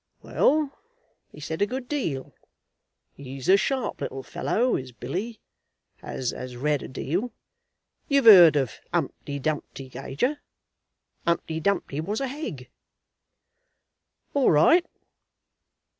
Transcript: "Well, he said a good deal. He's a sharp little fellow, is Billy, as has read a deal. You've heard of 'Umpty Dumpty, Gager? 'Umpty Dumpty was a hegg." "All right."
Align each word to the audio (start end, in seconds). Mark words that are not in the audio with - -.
"Well, 0.23 0.79
he 1.31 1.39
said 1.39 1.61
a 1.61 1.67
good 1.67 1.87
deal. 1.87 2.33
He's 3.13 3.47
a 3.47 3.55
sharp 3.55 4.01
little 4.01 4.23
fellow, 4.23 4.75
is 4.75 4.91
Billy, 4.91 5.39
as 6.01 6.31
has 6.31 6.57
read 6.57 6.81
a 6.81 6.87
deal. 6.87 7.31
You've 8.07 8.25
heard 8.25 8.55
of 8.55 8.79
'Umpty 8.91 9.37
Dumpty, 9.37 9.89
Gager? 9.89 10.41
'Umpty 11.27 11.59
Dumpty 11.59 12.01
was 12.01 12.19
a 12.19 12.27
hegg." 12.27 12.71
"All 14.33 14.49
right." 14.49 14.83